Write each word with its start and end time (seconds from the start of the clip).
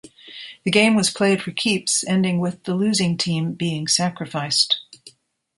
The 0.63 0.71
game 0.71 0.95
was 0.95 1.11
'played 1.11 1.43
for 1.43 1.51
keeps' 1.51 2.03
ending 2.07 2.39
with 2.39 2.63
the 2.63 2.73
losing 2.73 3.17
team 3.19 3.53
being 3.53 3.87
sacrificed. 3.87 4.79